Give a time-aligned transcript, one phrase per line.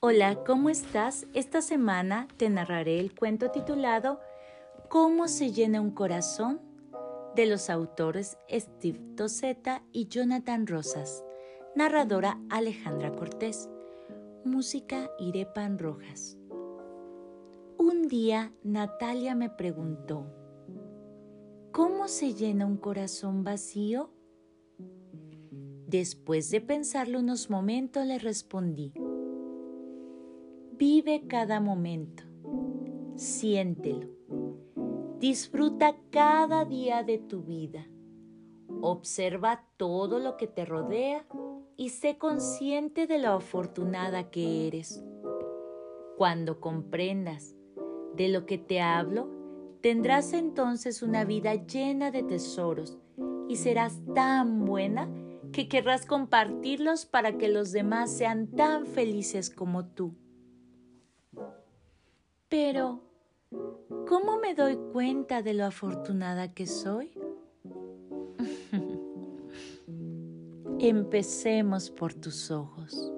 [0.00, 1.26] Hola, ¿cómo estás?
[1.34, 4.20] Esta semana te narraré el cuento titulado
[4.88, 6.60] ¿Cómo se llena un corazón?
[7.34, 11.24] de los autores Steve Toseta y Jonathan Rosas.
[11.74, 13.68] Narradora Alejandra Cortés.
[14.44, 16.38] Música Irepan Rojas.
[17.76, 20.26] Un día Natalia me preguntó,
[21.72, 24.12] ¿cómo se llena un corazón vacío?
[25.88, 28.92] Después de pensarlo unos momentos le respondí,
[30.78, 32.22] Vive cada momento,
[33.16, 34.06] siéntelo,
[35.18, 37.84] disfruta cada día de tu vida,
[38.80, 41.26] observa todo lo que te rodea
[41.76, 45.04] y sé consciente de lo afortunada que eres.
[46.16, 47.56] Cuando comprendas
[48.14, 49.28] de lo que te hablo,
[49.80, 52.98] tendrás entonces una vida llena de tesoros
[53.48, 55.10] y serás tan buena
[55.50, 60.14] que querrás compartirlos para que los demás sean tan felices como tú.
[62.48, 63.02] Pero,
[64.08, 67.10] ¿cómo me doy cuenta de lo afortunada que soy?
[70.78, 73.12] Empecemos por tus ojos.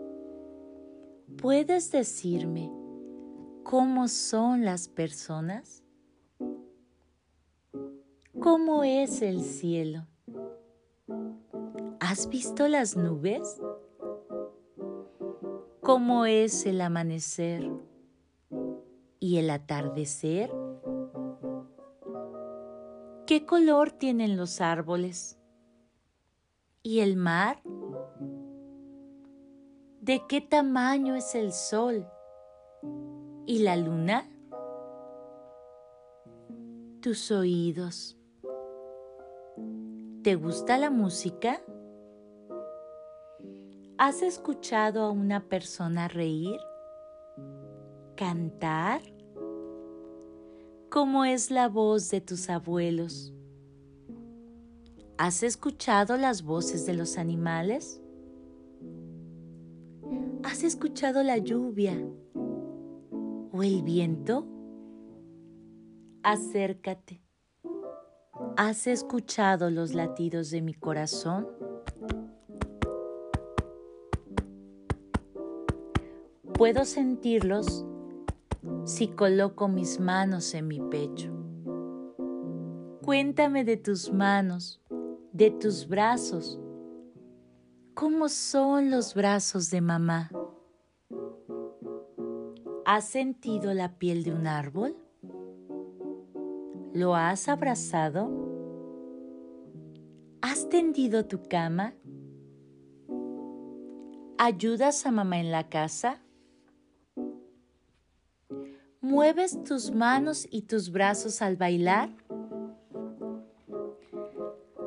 [1.37, 2.73] ¿Puedes decirme
[3.63, 5.85] cómo son las personas?
[8.41, 10.09] ¿Cómo es el cielo?
[12.01, 13.61] ¿Has visto las nubes?
[15.83, 17.71] ¿Cómo es el amanecer?
[19.21, 20.51] Y el atardecer?
[23.27, 25.39] ¿Qué color tienen los árboles?
[26.83, 27.63] ¿Y el mar?
[30.01, 32.09] ¿De qué tamaño es el sol?
[33.47, 34.29] ¿Y la luna?
[37.03, 38.17] Tus oídos.
[40.23, 41.61] ¿Te gusta la música?
[43.99, 46.59] ¿Has escuchado a una persona reír?
[48.21, 49.01] Cantar?
[50.91, 53.33] ¿Cómo es la voz de tus abuelos?
[55.17, 58.03] ¿Has escuchado las voces de los animales?
[60.43, 61.97] ¿Has escuchado la lluvia
[63.53, 64.47] o el viento?
[66.23, 67.23] Acércate.
[68.59, 71.49] ¿Has escuchado los latidos de mi corazón?
[76.53, 77.87] Puedo sentirlos
[78.85, 81.33] si coloco mis manos en mi pecho.
[83.05, 84.81] Cuéntame de tus manos,
[85.33, 86.61] de tus brazos.
[87.95, 90.31] ¿Cómo son los brazos de mamá?
[92.87, 94.97] ¿Has sentido la piel de un árbol?
[96.93, 98.29] ¿Lo has abrazado?
[100.43, 101.95] ¿Has tendido tu cama?
[104.39, 106.23] ¿Ayudas a mamá en la casa?
[109.11, 112.11] ¿Mueves tus manos y tus brazos al bailar?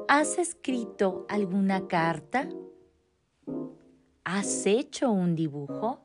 [0.08, 2.48] ¿Has escrito alguna carta?
[4.24, 6.00] ¿Has hecho un dibujo?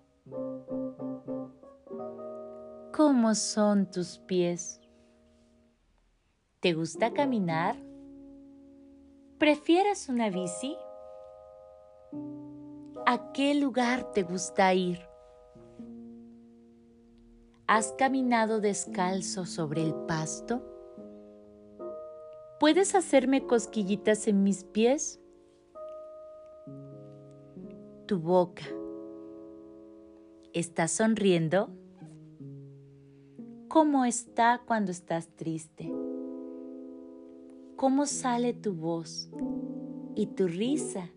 [2.92, 4.80] ¿Cómo son tus pies?
[6.58, 7.76] ¿Te gusta caminar?
[9.38, 10.76] ¿Prefieres una bici?
[13.06, 15.08] ¿A qué lugar te gusta ir?
[17.70, 20.62] ¿Has caminado descalzo sobre el pasto?
[22.58, 25.20] ¿Puedes hacerme cosquillitas en mis pies?
[28.06, 28.64] Tu boca.
[30.54, 31.68] ¿Estás sonriendo?
[33.68, 35.92] ¿Cómo está cuando estás triste?
[37.76, 39.30] ¿Cómo sale tu voz
[40.14, 41.10] y tu risa?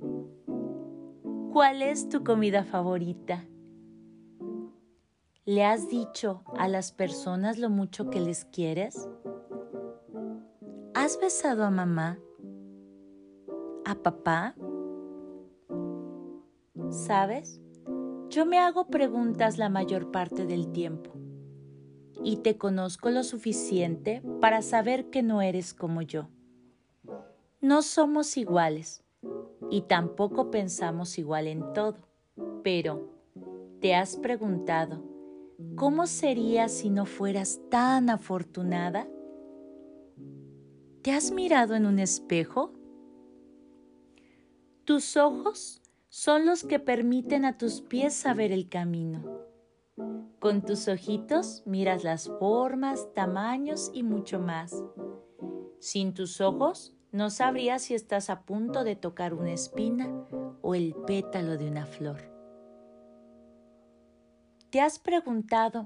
[1.53, 3.47] ¿Cuál es tu comida favorita?
[5.46, 9.09] ¿Le has dicho a las personas lo mucho que les quieres?
[10.94, 12.19] ¿Has besado a mamá?
[13.84, 14.53] ¿A papá?
[16.91, 17.59] ¿Sabes?
[18.30, 21.10] Yo me hago preguntas la mayor parte del tiempo
[22.24, 26.27] y te conozco lo suficiente para saber que no eres como yo.
[27.62, 29.04] No somos iguales
[29.71, 31.98] y tampoco pensamos igual en todo,
[32.62, 33.10] pero
[33.80, 35.11] ¿te has preguntado
[35.75, 39.08] ¿Cómo sería si no fueras tan afortunada?
[41.02, 42.74] ¿Te has mirado en un espejo?
[44.86, 49.24] Tus ojos son los que permiten a tus pies saber el camino.
[50.40, 54.84] Con tus ojitos miras las formas, tamaños y mucho más.
[55.80, 60.10] Sin tus ojos no sabrías si estás a punto de tocar una espina
[60.62, 62.31] o el pétalo de una flor.
[64.71, 65.85] ¿Te has preguntado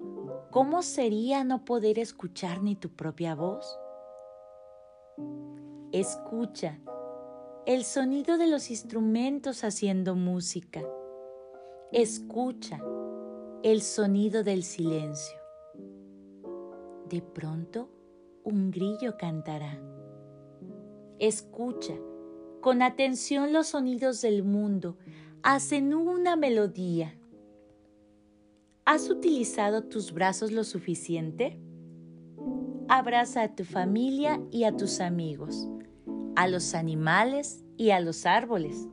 [0.51, 3.79] cómo sería no poder escuchar ni tu propia voz?
[5.91, 6.79] Escucha
[7.65, 10.83] el sonido de los instrumentos haciendo música.
[11.91, 12.79] Escucha
[13.63, 15.39] el sonido del silencio.
[17.09, 17.89] De pronto,
[18.43, 19.81] un grillo cantará.
[21.17, 21.95] Escucha
[22.61, 24.99] con atención los sonidos del mundo.
[25.41, 27.17] Hacen una melodía
[28.87, 31.59] ¿Has utilizado tus brazos lo suficiente?
[32.87, 35.67] Abraza a tu familia y a tus amigos,
[36.35, 38.87] a los animales y a los árboles.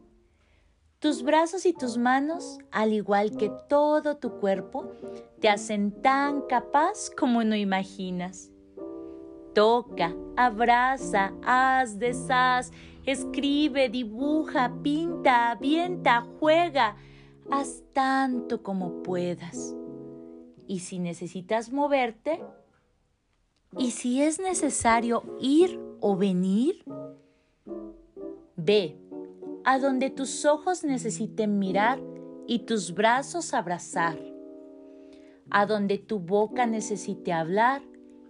[0.98, 4.90] Tus brazos y tus manos, al igual que todo tu cuerpo,
[5.40, 8.50] te hacen tan capaz como no imaginas.
[9.54, 12.70] Toca, abraza, haz, deshaz,
[13.04, 16.96] escribe, dibuja, pinta, avienta, juega,
[17.50, 19.76] haz tanto como puedas
[20.67, 22.41] y si necesitas moverte
[23.76, 26.85] y si es necesario ir o venir,
[28.56, 28.99] ve
[29.64, 32.00] a donde tus ojos necesiten mirar
[32.47, 34.19] y tus brazos abrazar,
[35.50, 37.82] a donde tu boca necesite hablar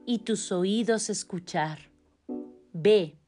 [0.06, 1.90] y tus oídos escuchar.
[2.73, 3.19] Ve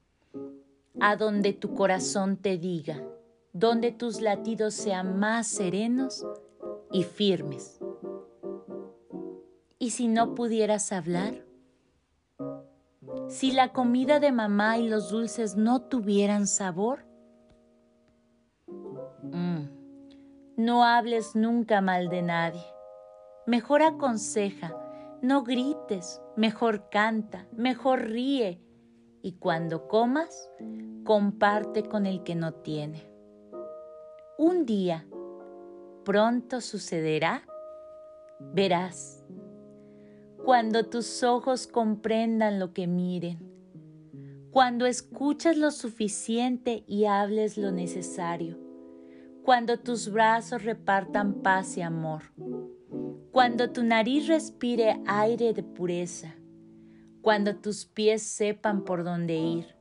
[1.00, 3.02] a donde tu corazón te diga,
[3.52, 6.24] donde tus latidos sean más serenos
[6.92, 7.83] y firmes.
[9.84, 11.44] ¿Y si no pudieras hablar?
[13.28, 17.04] Si la comida de mamá y los dulces no tuvieran sabor?
[19.24, 19.66] Mm,
[20.56, 22.64] no hables nunca mal de nadie.
[23.46, 24.74] Mejor aconseja,
[25.20, 28.62] no grites, mejor canta, mejor ríe.
[29.20, 30.50] Y cuando comas,
[31.04, 33.06] comparte con el que no tiene.
[34.38, 35.06] Un día,
[36.06, 37.42] pronto sucederá,
[38.40, 39.23] verás
[40.44, 43.38] cuando tus ojos comprendan lo que miren,
[44.50, 48.58] cuando escuches lo suficiente y hables lo necesario,
[49.42, 52.24] cuando tus brazos repartan paz y amor,
[53.32, 56.34] cuando tu nariz respire aire de pureza,
[57.22, 59.74] cuando tus pies sepan por dónde ir,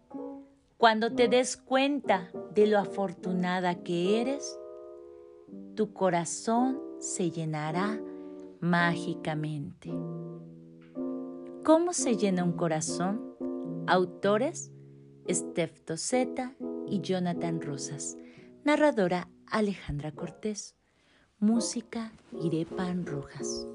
[0.78, 4.58] cuando te des cuenta de lo afortunada que eres,
[5.76, 8.00] tu corazón se llenará
[8.62, 9.92] mágicamente.
[11.64, 13.38] ¿Cómo se llena un corazón?
[13.88, 14.74] Autores
[15.30, 16.56] Steph Toseta
[16.88, 18.18] y Jonathan Rosas.
[18.66, 20.76] Narradora Alejandra Cortés.
[21.40, 23.66] Música Irepan Rojas.